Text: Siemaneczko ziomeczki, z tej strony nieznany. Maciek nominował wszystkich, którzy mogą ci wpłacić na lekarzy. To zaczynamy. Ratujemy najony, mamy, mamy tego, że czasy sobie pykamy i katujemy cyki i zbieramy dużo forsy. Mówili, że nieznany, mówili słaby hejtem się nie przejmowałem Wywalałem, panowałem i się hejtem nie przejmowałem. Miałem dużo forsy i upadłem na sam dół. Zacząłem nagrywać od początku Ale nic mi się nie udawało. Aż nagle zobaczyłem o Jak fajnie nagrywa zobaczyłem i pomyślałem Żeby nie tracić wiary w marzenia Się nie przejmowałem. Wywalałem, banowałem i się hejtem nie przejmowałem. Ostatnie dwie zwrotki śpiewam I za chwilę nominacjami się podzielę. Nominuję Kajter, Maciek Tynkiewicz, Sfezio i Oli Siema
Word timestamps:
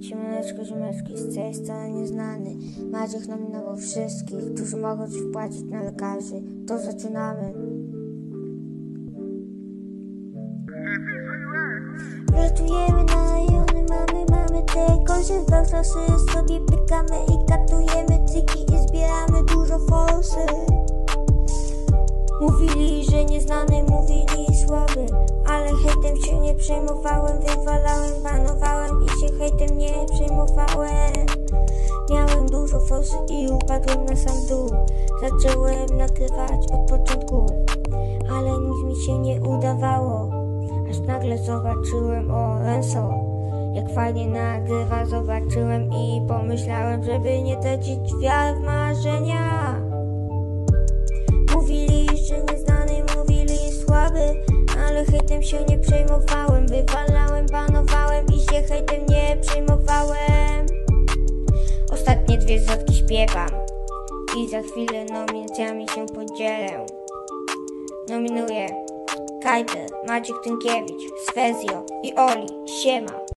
Siemaneczko 0.00 0.64
ziomeczki, 0.64 1.18
z 1.18 1.34
tej 1.34 1.54
strony 1.54 1.92
nieznany. 1.92 2.56
Maciek 2.90 3.28
nominował 3.28 3.76
wszystkich, 3.76 4.54
którzy 4.54 4.76
mogą 4.76 5.08
ci 5.10 5.20
wpłacić 5.20 5.62
na 5.62 5.82
lekarzy. 5.82 6.42
To 6.66 6.78
zaczynamy. 6.78 7.54
Ratujemy 12.32 13.04
najony, 13.04 13.86
mamy, 13.88 14.24
mamy 14.30 14.62
tego, 14.62 15.14
że 15.14 15.64
czasy 15.70 15.98
sobie 16.32 16.60
pykamy 16.60 17.24
i 17.28 17.48
katujemy 17.48 18.26
cyki 18.26 18.74
i 18.74 18.88
zbieramy 18.88 19.44
dużo 19.54 19.78
forsy. 19.78 20.46
Mówili, 22.40 23.04
że 23.10 23.24
nieznany, 23.24 23.82
mówili 23.82 24.56
słaby 24.66 25.06
hejtem 25.76 26.16
się 26.16 26.40
nie 26.40 26.54
przejmowałem 26.54 27.38
Wywalałem, 27.40 28.22
panowałem 28.22 29.04
i 29.04 29.20
się 29.20 29.38
hejtem 29.38 29.78
nie 29.78 29.92
przejmowałem. 30.14 31.26
Miałem 32.10 32.46
dużo 32.46 32.80
forsy 32.80 33.16
i 33.30 33.48
upadłem 33.48 34.04
na 34.04 34.16
sam 34.16 34.46
dół. 34.48 34.70
Zacząłem 35.20 35.98
nagrywać 35.98 36.66
od 36.72 36.90
początku 36.90 37.46
Ale 38.30 38.50
nic 38.50 38.84
mi 38.84 38.96
się 38.96 39.18
nie 39.18 39.40
udawało. 39.40 40.30
Aż 40.90 40.98
nagle 40.98 41.38
zobaczyłem 41.38 42.30
o 42.30 42.58
Jak 43.72 43.90
fajnie 43.94 44.26
nagrywa 44.26 45.06
zobaczyłem 45.06 45.90
i 45.92 46.26
pomyślałem 46.28 47.04
Żeby 47.04 47.42
nie 47.42 47.56
tracić 47.56 48.16
wiary 48.20 48.60
w 48.60 48.62
marzenia 48.62 49.74
Się 55.42 55.64
nie 55.68 55.78
przejmowałem. 55.78 56.66
Wywalałem, 56.66 57.46
banowałem 57.46 58.26
i 58.26 58.40
się 58.40 58.62
hejtem 58.62 59.06
nie 59.08 59.36
przejmowałem. 59.36 60.66
Ostatnie 61.92 62.38
dwie 62.38 62.60
zwrotki 62.60 62.94
śpiewam 62.94 63.50
I 64.38 64.48
za 64.48 64.62
chwilę 64.62 65.04
nominacjami 65.04 65.86
się 65.88 66.06
podzielę. 66.06 66.86
Nominuję 68.08 68.66
Kajter, 69.42 69.90
Maciek 70.06 70.36
Tynkiewicz, 70.44 71.02
Sfezio 71.28 71.86
i 72.02 72.14
Oli 72.14 72.46
Siema 72.82 73.35